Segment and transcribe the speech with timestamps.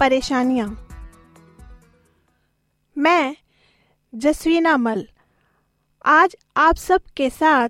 [0.00, 0.86] परेशानियाँ।
[2.98, 3.36] मैं,
[4.14, 5.08] जसवीना मल,
[6.04, 7.68] आज आप सब के साथ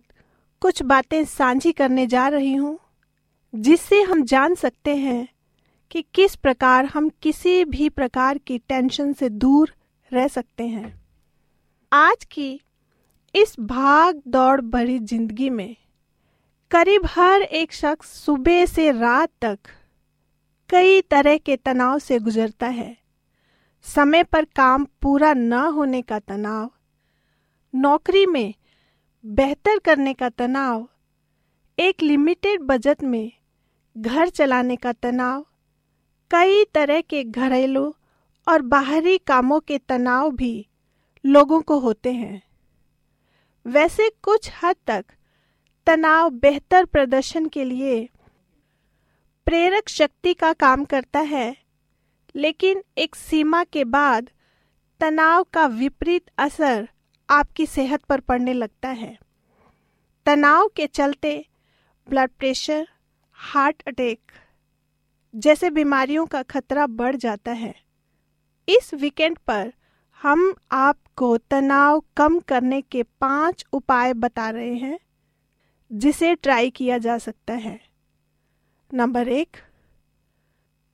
[0.61, 2.79] कुछ बातें साझी करने जा रही हूँ,
[3.55, 5.29] जिससे हम जान सकते हैं
[5.91, 9.75] कि किस प्रकार हम किसी भी प्रकार की टेंशन से दूर
[10.13, 11.03] रह सकते हैं।
[11.93, 12.61] आज की
[13.35, 15.77] इस भाग दौड़ भरी ज़िंदगी में
[16.71, 19.59] करीब हर एक शख्स सुबह से रात तक
[20.71, 22.97] कई तरह के तनाव से गुजरता है।
[23.85, 26.71] समय पर काम पूरा न होने का तनाव,
[27.75, 28.55] नौकरी में
[29.25, 30.89] बेहतर करने का तनाव,
[31.79, 33.33] एक लिमिटेड बजट में
[33.97, 35.47] घर चलाने का तनाव,
[36.31, 37.95] कई तरह के घरेलू
[38.47, 40.67] और बाहरी कामों के तनाव भी
[41.25, 42.43] लोगों को होते हैं।
[43.67, 45.05] वैसे कुछ हद तक
[45.87, 48.09] तनाव बेहतर प्रदर्शन के लिए
[49.51, 51.57] प्रेरक शक्ति का काम करता है,
[52.35, 54.29] लेकिन एक सीमा के बाद
[55.01, 56.89] तनाव का विपरीत असर
[57.29, 59.19] आपकी सेहत पर पड़ने लगता है।
[60.27, 61.35] तनाव के चलते
[62.09, 62.87] ब्लड प्रेशर
[63.39, 64.33] हार्ट अटैक
[65.35, 67.75] जैसे बीमारियों का खतरा बढ़ जाता है।
[68.69, 69.73] इस वीकेंड पर
[70.21, 74.99] हम आपको तनाव कम करने के पाँच उपाय बता रहे हैं,
[75.91, 77.90] जिसे ट्राई किया जा सकता है।
[78.93, 79.57] नंबर एक,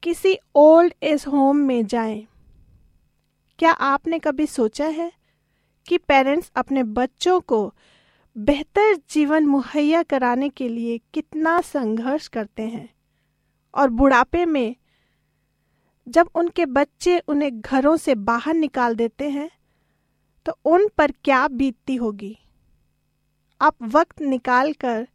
[0.02, 2.26] किसी ओल्ड एज होम में जाएँ।
[3.58, 5.12] क्या आपने कभी सोचा है
[5.86, 7.74] कि पेरेंट्स अपने बच्चों को
[8.36, 12.88] बेहतर जीवन मुहैया कराने के लिए कितना संघर्ष करते हैं
[13.74, 14.76] और बुढ़ापे में
[16.06, 19.50] जब उनके बच्चे उन्हें घरों से बाहर निकाल देते हैं
[20.46, 22.36] तो उन पर क्या बीतती होगी
[23.60, 25.08] आप वक्त निकाल कर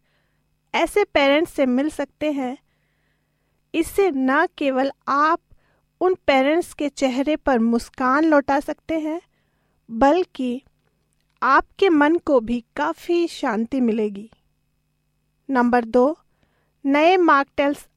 [0.74, 2.58] ऐसे पेरेंट्स से मिल सकते हैं
[3.76, 5.40] इससे न केवल आप
[6.02, 9.22] उन पेरेंट्स के चेहरे पर मुस्कान लौटा सकते हैं,
[9.92, 10.64] बल्कि
[11.44, 14.32] आपके मन को भी काफ़ी शांति मिलेगी।
[15.50, 16.18] नंबर दो,
[16.86, 17.88] नए मार्कटेल्स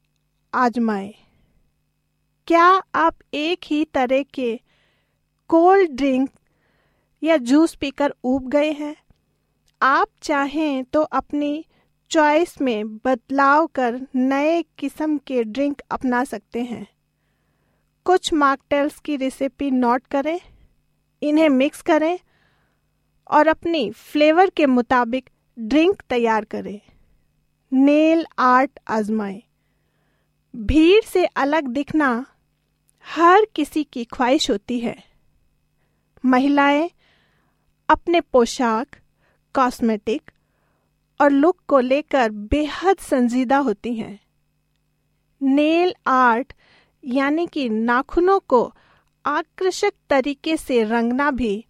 [0.54, 1.14] आजमाएँ।
[2.46, 4.60] क्या आप एक ही तरह के
[5.48, 6.30] कोल्ड ड्रिंक
[7.22, 8.96] या जूस पीकर ऊब गए हैं?
[9.82, 11.64] आप चाहें तो अपनी
[12.10, 16.86] चॉइस में बदलाव कर नए किस्म के ड्रिंक अपना सकते हैं।
[18.04, 20.40] कुछ मॉकटेल्स की रेसिपी नोट करें,
[21.22, 22.18] इन्हें मिक्स करें
[23.30, 26.80] और अपनी फ्लेवर के मुताबिक ड्रिंक तैयार करें।
[27.72, 29.42] नेल आर्ट आजमाएँ।
[30.56, 32.26] भीड़ से अलग दिखना
[33.06, 35.04] हर किसी की ख्वाहिश होती है।
[36.24, 36.90] महिलाएँ
[37.88, 38.86] अपने पोशाक
[39.54, 40.30] कॉस्मेटिक
[41.20, 44.20] और लुक को लेकर बेहद संजीदा होती हैं।
[45.42, 46.52] नेल आर्ट,
[47.04, 48.74] यानी कि नाखूनों को
[49.26, 51.66] आकर्षक तरीके से रंगना भी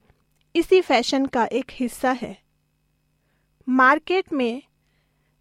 [0.56, 2.38] इसी फ़ैशन का एक हिस्सा है।
[3.68, 4.62] मार्केट में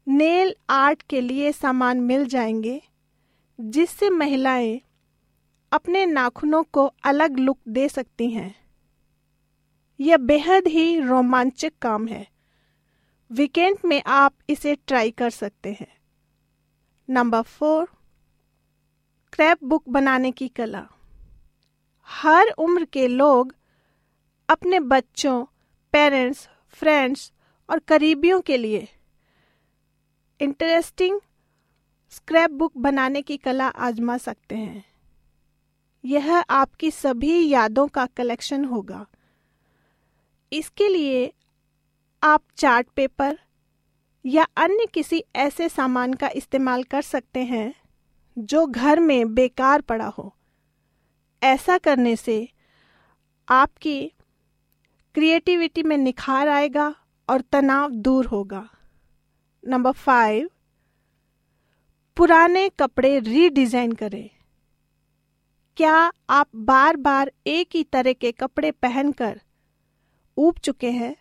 [0.07, 2.81] नेल आर्ट के लिए सामान मिल जाएँगे,
[3.61, 4.81] जिससे महिलाएँ
[5.71, 8.55] अपने नाखूनों को अलग लुक दे सकती हैं।
[9.99, 12.32] यह बेहद ही रोमांचक काम है।
[13.31, 15.87] वीकेंड में आप इसे ट्राई कर सकते हैं।
[17.09, 17.85] नंबर फोर
[19.33, 20.87] क्रैप बुक बनाने की कला।
[22.07, 23.55] हर उम्र के लोग
[24.49, 25.45] अपने बच्चों,
[25.93, 27.31] पेरेंट्स, फ्रेंड्स
[27.69, 28.87] और करीबियों के लिए
[30.39, 31.19] इंटरेस्टिंग
[32.11, 34.85] स्क्रैप बुक बनाने की कला आजमा सकते हैं।
[36.05, 39.05] यह आपकी सभी यादों का कलेक्शन होगा।
[40.53, 41.33] इसके लिए
[42.23, 43.39] आप चार्ट पेपर
[44.25, 47.73] या अन्य किसी ऐसे सामान का इस्तेमाल कर सकते हैं
[48.37, 50.35] जो घर में बेकार पड़ा हो।
[51.43, 52.49] ऐसा करने से
[53.49, 54.11] आपकी
[55.15, 56.95] क्रिएटिविटी में निखार आएगा
[57.29, 58.69] और तनाव दूर होगा।
[59.67, 60.49] नंबर फाइव,
[62.17, 64.29] पुराने कपड़े रीडिजाइन करें।
[65.77, 69.41] क्या आप बार बार एक ही तरह के कपड़े पहनकर
[70.37, 71.15] ऊब चुके हैं?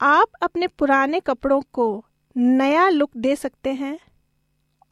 [0.00, 2.04] आप अपने पुराने कपड़ों को
[2.36, 3.98] नया लुक दे सकते हैं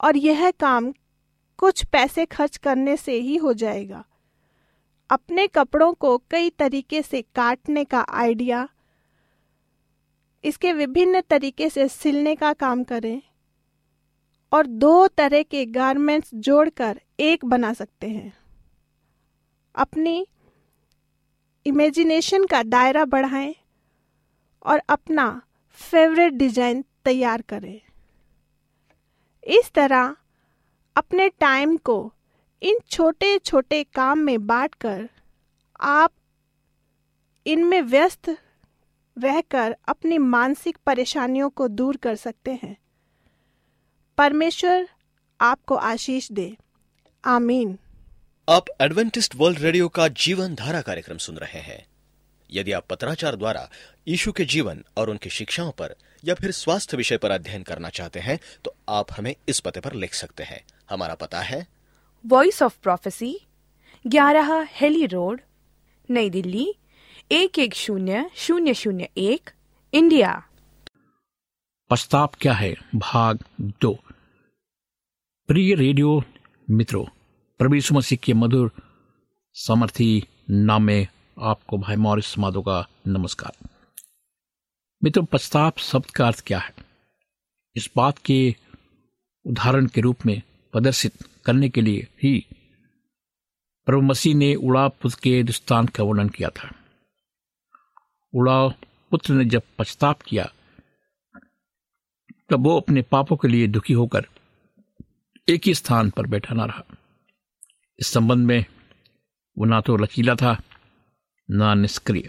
[0.00, 0.92] और यह काम
[1.58, 4.04] कुछ पैसे खर्च करने से ही हो जाएगा।
[5.10, 8.68] अपने कपड़ों को कई तरीके से काटने का आइडिया,
[10.44, 13.22] इसके विभिन्न तरीके से सिलने का काम करें
[14.52, 18.32] और दो तरह के गारमेंट्स जोड़कर एक बना सकते हैं।
[19.74, 20.26] अपनी
[21.66, 23.54] इमेजिनेशन का दायरा बढ़ाएँ।
[24.66, 25.42] और अपना
[25.78, 27.80] फेवरेट डिज़ाइन तैयार करें।
[29.46, 30.16] इस तरह
[30.96, 32.12] अपने टाइम को
[32.62, 35.08] इन छोटे छोटे काम में बांटकर
[35.80, 36.12] आप
[37.46, 38.36] इनमें व्यस्त
[39.16, 42.76] रहकर अपनी मानसिक परेशानियों को दूर कर सकते हैं।
[44.18, 44.88] परमेश्वर
[45.40, 46.56] आपको आशीष दे।
[47.24, 47.78] आमीन।
[48.48, 51.84] आप एडवेंटिस्ट वर्ल्ड रेडियो का जीवन धारा कार्यक्रम सुन रहे हैं।
[52.50, 53.70] यदि आप पत्राचार द्वारा
[54.08, 58.20] यीशु के जीवन और उनकी शिक्षाओं पर या फिर स्वास्थ्य विषय पर अध्ययन करना चाहते
[58.20, 61.66] हैं तो आप हमें इस पते पर लिख सकते हैं। हमारा पता है।
[62.26, 63.40] वॉइस ऑफ़ प्रोफेसी
[64.06, 65.40] ग्यारह हेली रोड
[66.10, 66.74] नई दिल्ली
[67.32, 69.50] एक एक शून्य शून्य शून्य एक
[69.94, 70.42] इंडिया।
[71.90, 72.74] पश्चाताप क्या है?
[72.94, 73.98] भाग दो।
[75.48, 76.22] प्रिय रेडियो
[76.70, 78.70] मित्रों यीशु मसीह के मधुर
[79.54, 81.06] समर्थी नाम में
[81.38, 83.68] आपको भाई मॉरिस माधो का नमस्कार।
[85.04, 86.74] मित्रों पश्चाताप शब्द का अर्थ क्या है?
[87.76, 88.56] इस बात के
[89.46, 91.12] उदाहरण के रूप में प्रदर्शित
[91.46, 92.46] करने के लिए ही
[93.86, 96.70] प्रभु मसीह ने उड़ा पुत्र के दृष्टांत का वर्णन किया था।
[98.34, 98.68] उड़ा
[99.10, 100.52] पुत्र ने जब पश्चाताप किया,
[102.50, 104.26] तब वो अपने पापों के लिए दुखी होकर
[105.48, 106.84] एक ही स्थान पर बैठा ना रहा।
[107.98, 108.64] इस संबंध में
[109.58, 110.62] वो ना तो लचीला था
[111.50, 112.28] ना निष्क्रिय।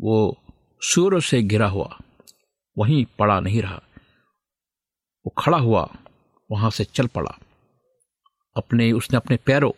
[0.00, 0.42] वो
[0.80, 1.98] सूर्य से घिरा हुआ,
[2.78, 3.82] वहीं पड़ा नहीं रहा।
[5.26, 5.88] वो खड़ा हुआ,
[6.50, 7.38] वहाँ से चल पड़ा।
[8.56, 9.70] अपने, उसने अपने पैरों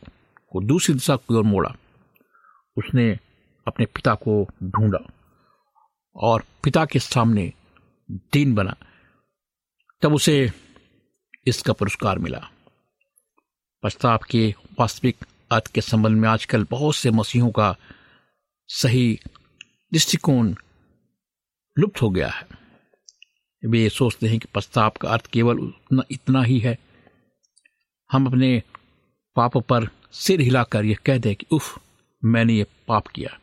[0.53, 1.77] को दूसरी दिशा की ओर मोड़ा।
[2.79, 3.19] उसने
[3.67, 5.11] अपने पिता को ढूंढा
[6.17, 7.53] और पिता के सामने
[8.11, 8.77] दीन बना।
[10.03, 10.53] तब उसे
[11.47, 12.51] इसका पुरस्कार मिला।
[13.83, 17.77] पश्चाताप के वास्तविक अर्थ के संबंध में आजकल बहुत से मसीहों का
[18.69, 19.21] सही
[19.93, 20.55] दृष्टिकोण
[21.79, 22.47] लुप्त हो गया है।
[23.67, 25.73] वे सोचते हैं कि पश्चाताप का अर्थ केवल
[26.11, 26.79] इतना ही है।
[28.13, 28.63] हम अपने
[29.37, 31.79] पाप पर सिर हिलाकर यह कह दें कि, उफ,
[32.25, 33.41] मैंने ये पाप किया।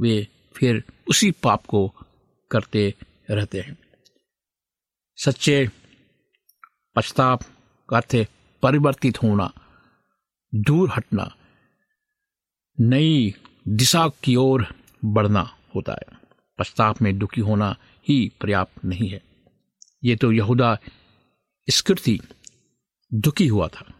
[0.00, 1.88] वे फिर उसी पाप को
[2.50, 2.94] करते
[3.30, 3.78] रहते हैं।
[5.16, 5.68] सच्चे
[6.96, 7.42] पश्चाताप
[7.90, 8.26] का अर्थ
[8.62, 9.52] परिवर्तित होना,
[10.54, 11.36] दूर हटना।
[12.80, 13.34] नई
[13.68, 14.66] दिशा की ओर
[15.04, 16.16] बढ़ना होता है।
[16.58, 17.76] पश्चाताप में दुखी होना
[18.08, 19.22] ही पर्याप्त नहीं है।
[20.04, 20.78] ये तो यहूदा
[21.70, 22.20] स्कृति
[23.14, 23.92] दुखी हुआ था।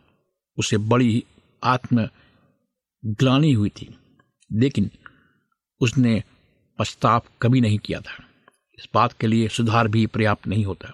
[0.59, 1.25] उसे बड़ी
[1.65, 2.09] आत्म
[3.05, 3.99] ग्लानी हुई थी,
[4.53, 4.91] लेकिन
[5.81, 6.23] उसने
[6.79, 8.25] पश्चाताप कभी नहीं किया था।
[8.79, 10.93] इस बात के लिए सुधार भी पर्याप्त नहीं होता।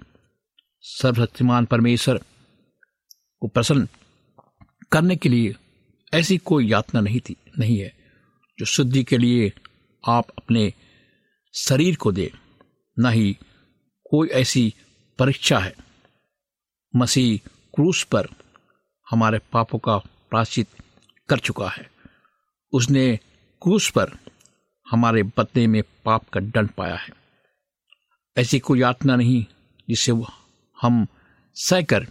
[0.81, 2.21] सर्वशक्तिमान परमेश्वर
[3.41, 3.89] को प्रसन्न
[4.93, 5.55] करने के लिए
[6.15, 8.02] ऐसी कोई यातना नहीं थी, नहीं है।
[8.59, 9.53] जो शुद्धि के लिए
[10.09, 10.75] आप अपने
[11.55, 12.33] शरीर को दे,
[12.99, 13.39] न ही
[14.11, 14.75] कोई ऐसी
[15.19, 15.75] परीक्षा है।
[16.97, 18.29] मसीह क्रूस पर
[19.11, 20.69] हमारे पापों का प्राचित
[21.29, 21.91] कर चुका है।
[22.73, 23.17] उसने
[23.63, 24.11] क्रूस पर
[24.91, 27.09] हमारे बदले में पाप का दंड पाया है।
[28.37, 29.47] ऐसी कोई यातना नहीं
[29.89, 30.13] जिसे
[30.83, 31.07] हम
[31.55, 32.07] सहकर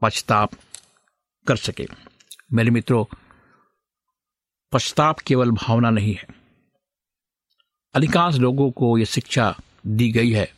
[0.00, 0.50] पश्चाताप
[1.46, 1.86] कर सके।
[2.52, 3.04] मेरे मित्रों
[4.74, 6.26] पश्चाताप केवल भावना नहीं है।
[7.94, 10.52] अधिकांश लोगों को यह शिक्षा दी गई है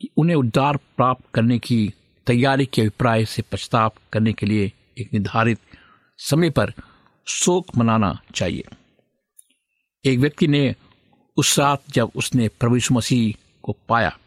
[0.00, 1.92] कि उन्हें उद्धार प्राप्त करने की
[2.26, 5.58] तैयारी के अभिप्राय से पश्चाताप करने के लिए एक निर्धारित
[6.18, 6.72] समय पर
[7.28, 8.64] शोक मनाना चाहिए।
[10.04, 10.74] एक व्यक्ति ने
[11.36, 14.18] उस रात जब उसने प्रभु मसीह को पाया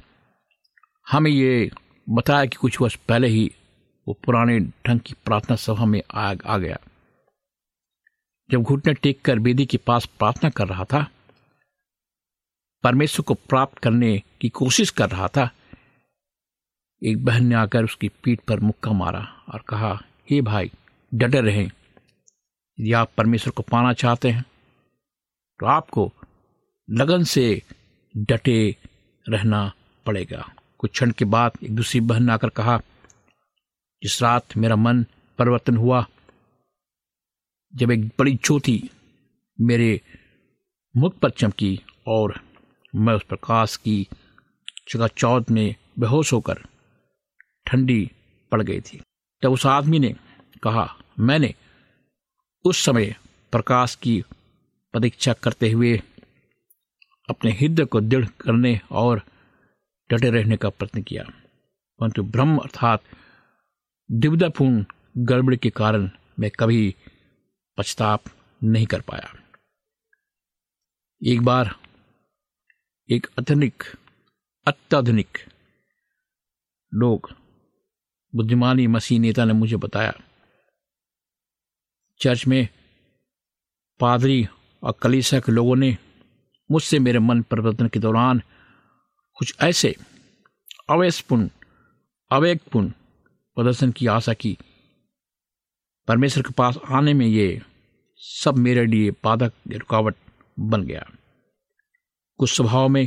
[1.12, 1.72] हमें ये
[2.10, 3.52] बताया कि कुछ वर्ष पहले ही
[4.08, 6.78] वो पुराने ढंग की प्रार्थना सभा में आ, आ गया।
[8.52, 11.08] जब घुटने टेक कर बेदी के पास प्रार्थना कर रहा था,
[12.84, 15.50] परमेश्वर को प्राप्त करने की कोशिश कर रहा था,
[17.04, 19.20] एक बहन ने आकर उसकी पीठ पर मुक्का मारा
[19.54, 19.94] और कहा,
[20.30, 20.72] हे hey भाई,
[21.14, 24.44] डटे रहें। यदि आप परमेश्वर को पाना चाहते हैं
[25.60, 26.12] तो आपको
[26.90, 27.62] लगन से
[28.18, 28.76] डटे
[29.30, 29.72] रहना
[30.06, 32.78] पड़ेगा। कुछ क्षण के बाद एक दूसरी बहन ने आकर कहा,
[34.04, 35.04] जिस रात मेरा मन
[35.38, 36.06] परिवर्तन हुआ
[37.76, 38.90] जब एक बड़ी ज्योति
[39.62, 40.02] मेरे
[40.98, 42.42] मुख पर चमकी और
[42.96, 44.08] मैं उस प्रकाश की
[45.18, 46.64] चौथ में बेहोश होकर
[47.66, 48.12] ठंडी
[48.52, 49.02] पड़ गई थी।
[49.42, 50.16] तब उस आदमी ने
[50.64, 51.56] कहा, मैंने
[52.66, 53.16] उस समय
[53.52, 54.24] प्रकाश की
[54.92, 56.02] प्रतीक्षा करते हुए
[57.30, 59.22] अपने हृदय को दृढ़ करने और
[60.12, 61.24] डटे रहने का प्रयत्न किया।
[62.00, 63.04] परंतु ब्रह्म अर्थात
[64.12, 64.86] दिवदापूर्ण
[65.18, 66.10] गड़बड़ी के कारण
[66.40, 66.96] मैं कभी
[67.80, 68.24] पछताप
[68.64, 69.34] नहीं कर पाया।
[71.22, 71.76] एक बार
[73.10, 73.84] एक अत्यधिक,
[74.68, 75.38] अत्याधुनिक
[76.94, 77.32] लोग,
[78.36, 80.14] बुद्धिमानी मसीह नेता ने मुझे बताया,
[82.20, 82.68] चर्च में
[84.00, 84.48] पादरी
[84.84, 85.98] और कलीसा के लोगों ने
[86.72, 88.42] मुझसे मेरे मन परिवर्तन के दौरान
[89.38, 89.96] कुछ ऐसे
[90.90, 91.50] अवैसपूर्ण
[92.32, 92.90] अवेगपूर्ण
[93.58, 94.58] प्रदर्शन की आशा की।
[96.08, 97.62] परमेश्वर के पास आने में ये
[98.22, 100.16] सब मेरे लिए बाधक रुकावट
[100.58, 101.06] बन गया।
[102.40, 103.06] कुछ स्वभाव में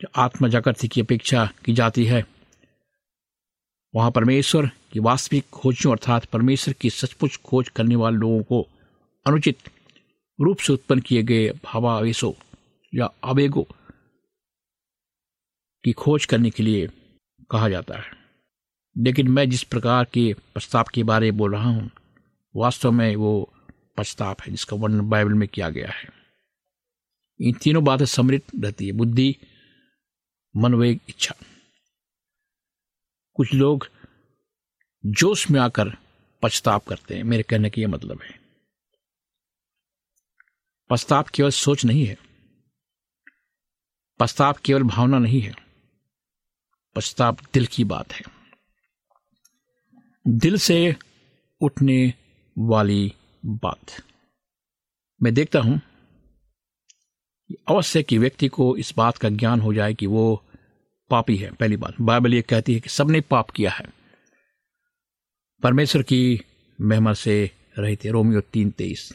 [0.00, 2.24] जो आत्मा जागृति की अपेक्षा की जाती है,
[3.94, 8.66] वहाँ परमेश्वर की वास्तविक खोजों अर्थात परमेश्वर की सचमुच खोज करने वाले लोगों को
[9.26, 9.70] अनुचित
[10.38, 12.32] रूप से उत्पन्न किए गए भावावेशों
[12.92, 13.64] या आवेगों
[15.84, 16.88] की खोज करने के लिए
[17.50, 18.18] कहा जाता है।
[18.96, 21.90] लेकिन मैं जिस प्रकार के प्रस्ताव के बारे में बोल रहा हूँ,
[22.54, 23.52] वास्तव में वो
[24.00, 26.08] पश्चाताप है, जिसका वर्णन बाइबल में किया गया है।
[27.40, 29.36] इन तीनों बातें समृद्ध रहती है, बुद्धि
[30.56, 31.34] मनोवेग इच्छा।
[33.34, 33.88] कुछ लोग
[35.06, 35.88] जोश में आकर
[36.42, 38.40] पछताप करते हैं, मेरे कहने का यह मतलब है।
[40.90, 42.18] पछताप केवल सोच नहीं है।
[44.20, 45.54] पछताप केवल भावना नहीं है।
[46.96, 48.22] पछताप दिल की बात है।
[50.28, 50.96] दिल से
[51.60, 52.14] उठने
[52.58, 53.14] वाली
[53.46, 54.02] बात
[55.22, 55.80] मैं देखता हूँ
[57.68, 60.44] अवश्य कि व्यक्ति को इस बात का ज्ञान हो जाए कि वो
[61.10, 63.84] पापी है, पहली बात। बाइबल ये कहती है कि सबने पाप किया है।
[65.62, 66.40] परमेश्वर की
[66.80, 69.12] मेहमा से रहे थे रोमियो तीन तेईस।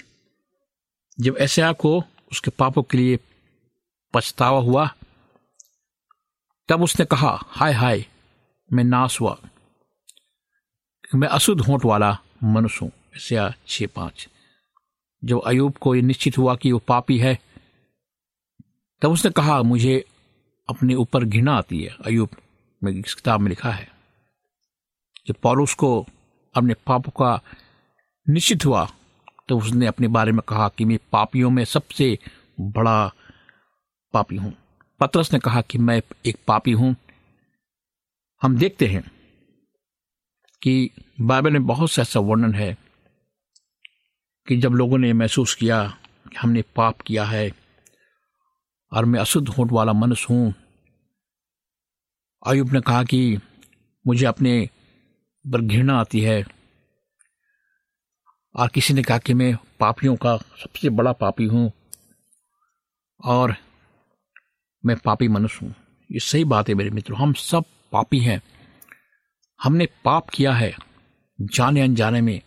[1.19, 3.19] जब ऐसा को उसके पापों के लिए
[4.13, 4.89] पछतावा हुआ,
[6.69, 8.05] तब उसने कहा, हाय हाय,
[8.73, 9.39] मैं नाश हुआ
[11.15, 14.27] मैं अशुद्ध होंठ वाला मनुष्य हूँ। ऐसा छ पाँच।
[15.23, 17.37] जब अयूब को यह निश्चित हुआ कि वो पापी है,
[19.01, 20.03] तब उसने कहा, मुझे
[20.69, 22.29] अपने ऊपर घृणा आती है। अयूब
[22.81, 23.87] में इस किताब में लिखा है
[25.27, 25.89] जब पौरुष को
[26.55, 27.39] अपने पापों का
[28.27, 28.87] निश्चित हुआ
[29.49, 32.17] तो उसने अपने बारे में कहा कि मैं पापियों में सबसे
[32.59, 33.11] बड़ा
[34.13, 34.53] पापी हूँ।
[34.99, 36.95] पत्रस ने कहा कि मैं एक पापी हूँ।
[38.41, 39.03] हम देखते हैं
[40.61, 40.89] कि
[41.21, 42.75] बाइबल में बहुत सा ऐसा वर्णन है
[44.47, 45.83] कि जब लोगों ने महसूस किया
[46.31, 47.51] कि हमने पाप किया है
[48.91, 50.53] और मैं अशुद्ध होठ वाला मनुष्य हूँ,
[52.47, 53.39] आयुब ने कहा कि
[54.07, 54.69] मुझे अपने
[55.45, 56.43] पर घृणा आती है।
[58.55, 61.71] और किसी ने कहा कि मैं पापियों का सबसे बड़ा पापी हूँ
[63.25, 63.55] और
[64.85, 65.73] मैं पापी मनुष्य हूँ।
[66.11, 68.41] ये सही बात है मेरे मित्रों, हम सब पापी हैं।
[69.59, 70.75] हमने पाप किया है
[71.41, 72.41] जाने अनजाने में।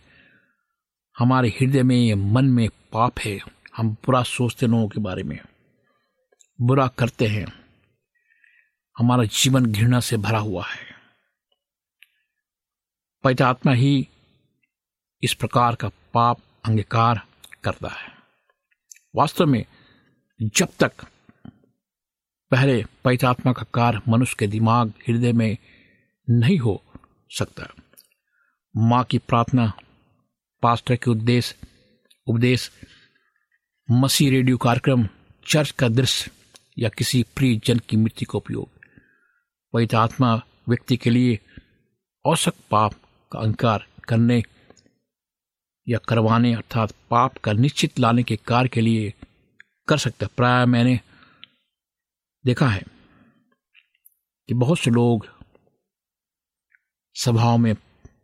[1.19, 3.39] हमारे हृदय में, मन में पाप है।
[3.77, 5.39] हम बुरा सोचते लोगों के बारे में।
[6.61, 7.47] बुरा करते हैं।
[8.99, 10.99] हमारा जीवन घृणा से भरा हुआ है।
[13.43, 14.09] आत्मा ही
[15.23, 17.23] इस प्रकार का पाप अंगीकार
[17.65, 18.13] करता है।
[19.17, 19.65] वास्तव में
[20.43, 20.93] जब तक
[22.51, 25.57] पहले पैतात्मा का कार्य मनुष्य के दिमाग, हृदय में
[26.31, 26.83] नहीं हो
[27.31, 27.75] सकता,
[28.77, 29.73] माँ की प्रार्थना
[30.63, 31.57] पास्टर के उद्देश्य
[32.27, 32.71] उपदेश,
[33.91, 35.09] मसीह रेडियो कार्यक्रम,
[35.47, 36.31] चर्च का दृश्य,
[36.79, 38.69] या किसी प्रिय जन की मृत्यु का उपयोग।
[39.73, 41.39] पवित्र आत्मा व्यक्ति के लिए
[42.25, 42.93] औसक पाप
[43.33, 44.43] का अंकार करने
[45.89, 49.15] या करवाने अर्थात पाप का निश्चित लाने के कार्य के लिए
[49.89, 51.01] कर सकता प्राय मैंने
[52.45, 52.83] देखा है
[54.49, 55.27] कि बहुत से लोग
[57.15, 57.75] सभाओं में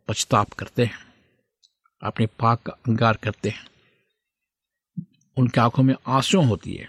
[0.07, 1.14] पछताप करते हैं।
[2.05, 3.67] अपने पाक का अंगार करते हैं।
[5.37, 6.87] उनकी आँखों में आँसू होती है।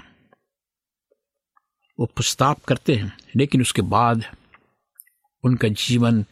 [1.99, 4.25] वो पछताप करते हैं, लेकिन उसके बाद
[5.45, 6.25] उनका जीवन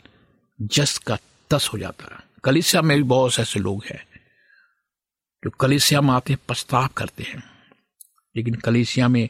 [0.62, 1.18] जस का
[1.50, 4.06] तस हो जाता है। कलिसिया में भी बहुत से ऐसे लोग हैं
[5.44, 7.42] जो कलिसिया में आते हैं पछताप करते हैं।
[8.36, 9.28] लेकिन कलिसिया में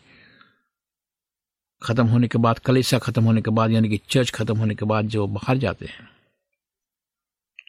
[1.83, 4.85] खत्म होने के बाद, कलिसिया खत्म होने के बाद, यानी कि चर्च खत्म होने के
[4.85, 6.09] बाद जो बाहर जाते हैं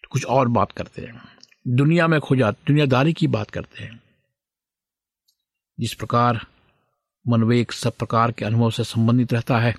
[0.03, 1.34] तो कुछ और बात करते हैं।
[1.67, 4.03] दुनिया में खो जाते दुनियादारी की बात करते हैं।
[5.79, 6.47] जिस प्रकार
[7.27, 9.75] मनवेक सब प्रकार के अनुभव से संबंधित रहता है,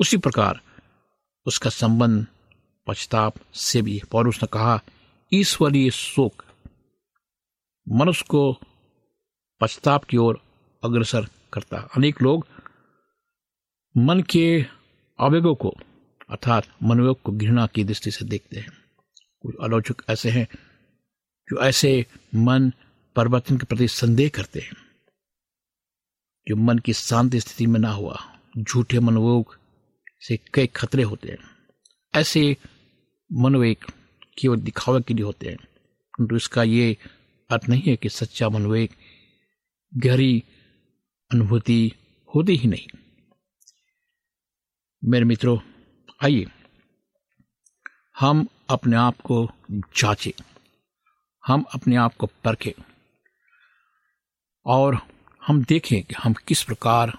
[0.00, 0.60] उसी प्रकार
[1.46, 2.26] उसका संबंध
[2.86, 4.80] पछताप से भी। और उसने कहा,
[5.32, 6.44] ईश्वरीय शोक
[7.88, 8.60] मनुष्य को
[9.60, 10.42] पछताप की ओर
[10.84, 12.46] अग्रसर करता अनेक लोग
[13.96, 14.66] मन के
[15.20, 15.68] आवेगों को,
[16.30, 18.72] अर्थात मनोयोग को घृणा की दृष्टि से देखते हैं।
[19.42, 20.48] कुछ आलोचक ऐसे हैं
[21.50, 22.72] जो ऐसे मन
[23.16, 24.76] परिवर्तन के प्रति संदेह करते हैं,
[26.48, 29.58] जो मन की शांति स्थिति में ना हुआ, झूठे मनोयोग
[30.20, 31.38] से कई खतरे होते हैं।
[32.14, 32.56] ऐसे
[33.32, 33.76] मनोवेग
[34.38, 35.56] केवल दिखावे के लिए होते हैं।
[36.18, 36.96] परंतु इसका ये
[37.50, 38.90] अर्थ नहीं है कि सच्चा मन वो एक
[39.96, 40.42] गहरी
[41.32, 41.92] अनुभूति
[42.34, 42.86] होती ही नहीं।
[45.04, 45.58] मेरे मित्रों,
[46.22, 46.46] आइए,
[48.20, 50.51] हम अपने आप को जांचें।
[51.46, 52.72] हम अपने आप को परखें।
[54.66, 54.98] और
[55.46, 57.18] हम देखें कि हम किस प्रकार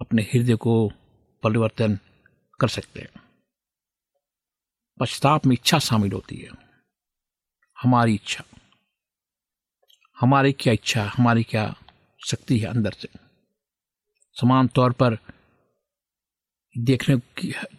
[0.00, 0.92] अपने हृदय को
[1.42, 1.98] परिवर्तन
[2.60, 3.22] कर सकते हैं।
[5.00, 6.48] पश्चाताप में इच्छा शामिल होती है।
[7.82, 8.44] हमारी इच्छा,
[10.20, 11.74] हमारी क्या इच्छा, हमारी क्या
[12.30, 13.08] शक्ति है अंदर से?
[14.40, 15.18] समान तौर पर
[16.78, 17.16] देखने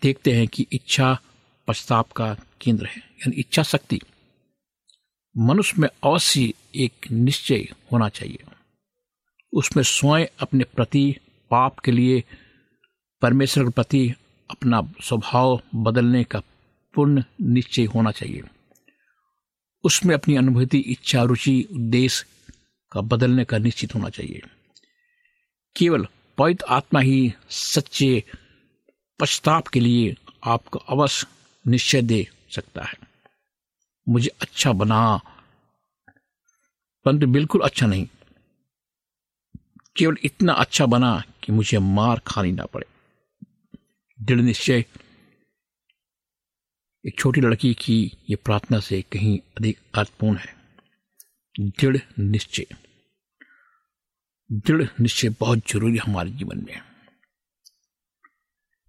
[0.02, 1.22] देखते हैं कि इच्छा
[1.68, 4.00] पश्चाताप का केंद्र है, यानी इच्छा शक्ति।
[5.38, 8.38] मनुष्य में अवश्य एक निश्चय होना चाहिए।
[9.54, 11.16] उसमें स्वयं अपने प्रति,
[11.52, 12.24] पाप के लिए,
[13.22, 14.14] परमेश्वर के प्रति
[14.52, 16.42] अपना स्वभाव बदलने का
[16.94, 18.44] पूर्ण निश्चय होना चाहिए।
[19.84, 22.26] उसमें अपनी अनुभूति, इच्छा, रुचि, उद्देश्य
[22.92, 24.42] का बदलने का निश्चित होना चाहिए।
[25.78, 28.24] केवल पवित्र आत्मा ही सच्चे
[29.20, 31.28] पश्चाताप के लिए आपको अवश्य
[31.68, 33.07] निश्चय दे सकता है।
[34.10, 35.18] मुझे अच्छा बना।
[37.06, 38.08] परंतु बिल्कुल अच्छा नहीं।
[39.98, 42.88] केवल इतना अच्छा बना कि मुझे मार खानी ना पड़े।
[44.22, 44.86] दृढ़ निश्चय।
[47.08, 50.56] एक छोटी लड़की की ये प्रार्थना से कहीं अधिक अर्थपूर्ण है।
[51.60, 52.66] दृढ़ निश्चय।
[54.52, 56.82] दृढ़ निश्चय बहुत ज़रूरी हमारे जीवन में।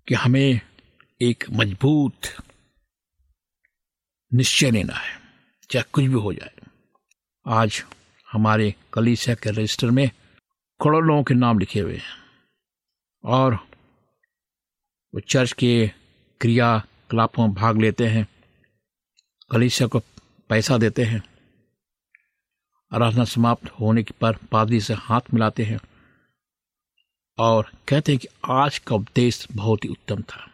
[0.08, 0.60] कि हमें
[1.22, 2.42] एक मज़बूत
[4.32, 5.18] निश्चय लेना है,
[5.70, 6.52] चाहे कुछ भी हो जाए।
[7.46, 7.82] आज
[8.28, 10.08] हमारे कलीसिया के रजिस्टर में
[10.80, 12.16] करोड़ों लोगों के नाम लिखे हुए हैं
[13.24, 13.54] और
[15.14, 15.70] वो चर्च के
[16.40, 18.26] क्रियाकलापों में भाग लेते हैं,
[19.50, 19.98] कलीसिया को
[20.50, 21.22] पैसा देते हैं,
[22.92, 25.78] आराधना समाप्त होने के पर पादरी से हाथ मिलाते हैं
[27.38, 30.46] और कहते हैं कि आज का उपदेश बहुत ही उत्तम था।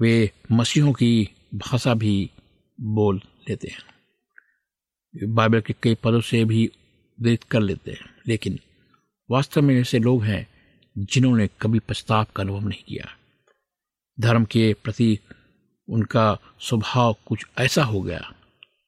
[0.00, 2.30] वे मसीहों की भाषा भी
[2.78, 8.58] बोल लेते हैं। बाइबल के कई पदों से भी उद्धृत कर लेते हैं, लेकिन
[9.30, 10.46] वास्तव में ऐसे लोग हैं
[10.98, 13.08] जिन्होंने कभी पछताव का अनुभव नहीं किया।
[14.18, 15.18] धर्म के प्रति
[15.88, 18.32] उनका स्वभाव कुछ ऐसा हो गया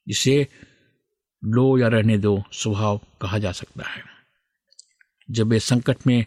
[0.09, 0.47] जिसे
[1.43, 4.03] लो या रहने दो स्वभाव कहा जा सकता है।
[5.31, 6.25] जब वे संकट में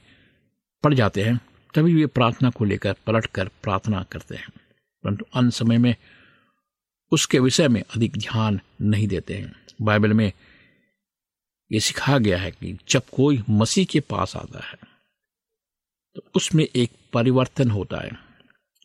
[0.84, 1.40] पड़ जाते हैं,
[1.76, 4.48] तभी वे प्रार्थना को लेकर पलट कर प्रार्थना करते हैं,
[5.04, 5.96] परंतु अन्य समय में
[7.12, 10.32] उसके विषय में अधिक ध्यान नहीं देते हैं। बाइबल में
[11.72, 14.78] यह सिखाया गया है कि जब कोई मसीह के पास आता है
[16.16, 18.12] तो उसमें एक परिवर्तन होता है।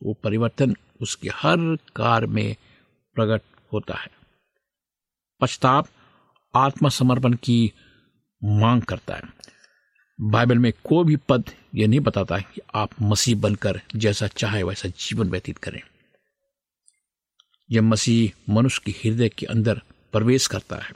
[0.02, 1.56] वो परिवर्तन उसके हर
[1.96, 2.56] कार्य में
[3.16, 4.10] प्रकट होता है।
[5.40, 5.88] पश्चाताप
[6.54, 7.72] आत्मसमर्पण की
[8.42, 9.22] मांग करता है।
[10.18, 14.88] बाइबल में कोई भी पद यह नहीं बताता कि आप मसीह बनकर जैसा चाहे वैसा
[14.88, 15.80] जीवन व्यतीत करें।
[17.72, 20.92] जब मसीह मनुष्य के हृदय के अंदर प्रवेश करता है।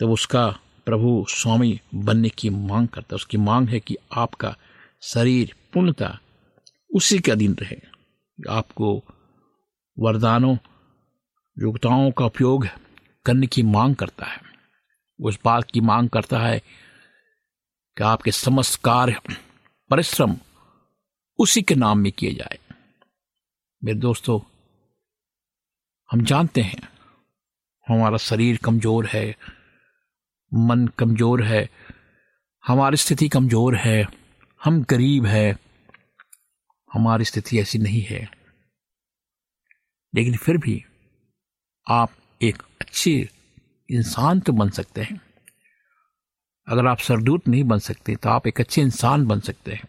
[0.00, 4.56] तब उसका प्रभु स्वामी बनने की मांग करता है। उसकी मांग है कि आपका
[5.02, 6.20] शरीर पूर्णता
[6.94, 7.80] उसी के अधीन रहे।
[8.50, 9.04] आपको
[9.98, 10.56] वरदानों,
[11.58, 12.66] योग्यताओं का उपयोग
[13.26, 14.40] करने की मांग करता है।
[15.20, 16.58] उस बात की मांग करता है
[17.98, 19.20] कि आपके समस्त कार्य,
[19.90, 20.36] परिश्रम
[21.38, 22.58] उसी के नाम में किए जाए।
[23.84, 24.51] मेरे दोस्तों
[26.12, 26.88] हम जानते हैं।
[27.86, 29.36] हमारा शरीर कमज़ोर है,
[30.52, 31.68] मन कमज़ोर है,
[32.64, 34.06] हमारी स्थिति कमज़ोर है,
[34.60, 35.56] हम गरीब है,
[36.90, 38.20] हमारी स्थिति ऐसी नहीं है।
[40.14, 40.84] लेकिन फिर भी
[41.86, 43.28] आप एक अच्छे
[43.90, 45.20] इंसान तो बन सकते हैं।
[46.68, 49.88] अगर आप सरदूत नहीं बन सकते तो आप एक अच्छे इंसान बन सकते हैं।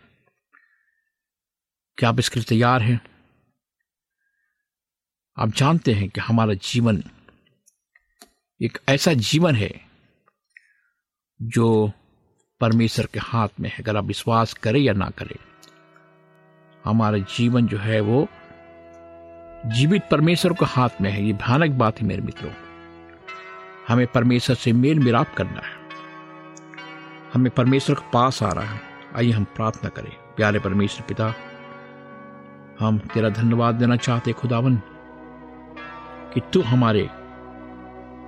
[1.98, 3.00] क्या आप इसके लिए तैयार हैं?
[5.40, 7.04] आप जानते हैं कि हमारा जीवन
[8.62, 9.82] एक ऐसा जीवन है
[11.42, 11.92] जो
[12.62, 15.36] परमेश्वर के हाथ में है। अगर आप विश्वास करें या ना करें,
[16.86, 18.28] हमारा जीवन जो है वो
[19.66, 22.52] जीवित परमेश्वर के हाथ में है। ये भयानक बात है मेरे मित्रों।
[23.88, 25.76] हमें परमेश्वर से मेल मिलाप करना है।
[27.34, 28.82] हमें परमेश्वर के पास आ रहा है।
[29.16, 31.34] आइए हम प्रार्थना करें। प्यारे परमेश्वर पिता,
[32.80, 34.82] हम तेरा धन्यवाद देना चाहते खुदावन।
[36.34, 37.10] कि तू हमारे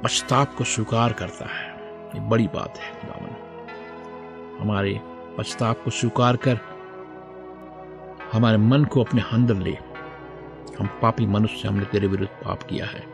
[0.04, 1.72] पश्चाताप को स्वीकार करता है।
[2.08, 3.32] ये बड़ी बात है, खुदावन।
[4.62, 5.02] हमारे
[5.38, 6.60] पश्चाताप को स्वीकार कर,
[8.34, 9.78] हमारे मन को अपने अंदर ले।
[10.80, 13.08] हम पापी मनुष्य हमने तेरे विरुद्ध पाप किया है।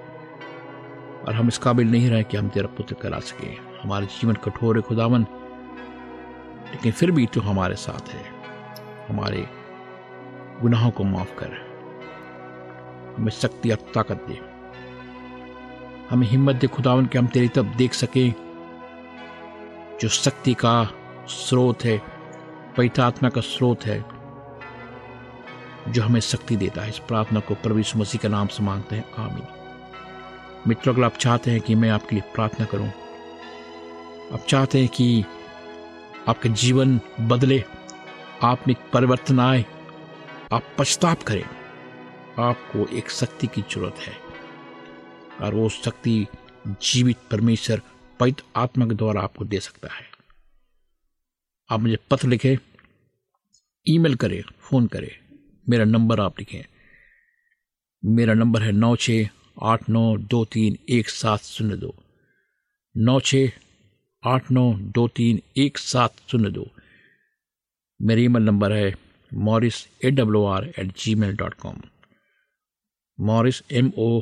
[1.27, 3.47] और हम इस काबिल नहीं रहे कि हम तेरा पुत्र करा सके।
[3.83, 5.21] हमारे जीवन कठोर है, खुदावन।
[6.71, 8.23] लेकिन फिर भी तू हमारे साथ है।
[9.09, 9.49] हमारे
[10.61, 11.71] गुनाहों को माफ़ कर।
[13.17, 14.50] हमें शक्ति और ताकत दे।
[16.11, 18.33] हमें हिम्मत दे खुदावन कि हम तेरी तब देख सकें।
[20.01, 20.91] जो शक्ति का
[21.27, 22.01] स्रोत है,
[22.77, 24.05] पवित्र आत्मा का स्रोत है,
[25.89, 29.13] जो हमें शक्ति देता है। इस प्रार्थना को प्रभु मसीह के नाम से मांगते हैं।
[29.13, 29.47] आमीन।
[30.67, 32.87] मित्रों, अगर आप चाहते हैं कि मैं आपके लिए प्रार्थना करूँ,
[34.33, 35.25] आप चाहते हैं कि
[36.27, 37.63] आपका जीवन बदले,
[38.43, 39.65] आप में परिवर्तन आए,
[40.53, 41.43] आप पछताप करें,
[42.39, 44.30] आपको एक शक्ति की ज़रूरत है।
[45.41, 46.25] और वो शक्ति
[46.67, 47.81] जीवित परमेश्वर
[48.19, 50.05] पवित्र आत्मा के द्वारा आपको दे सकता है।
[51.69, 52.55] आप मुझे पत्र लिखें,
[53.87, 55.11] ईमेल करें, फ़ोन करें।
[55.69, 56.63] मेरा नंबर आप लिखें।
[58.03, 59.11] मेरा नंबर है नौ छ
[59.61, 61.95] आठ नौ दो तीन एक सात शून्य दो।
[62.97, 63.35] नौ छ
[64.23, 66.67] आठ नौ दो तीन एक सात शून्य दो।
[68.01, 68.93] मेरा ईमेल नंबर है
[69.33, 71.81] Morris A W R at gmail dot com.
[73.19, 74.21] Morris M O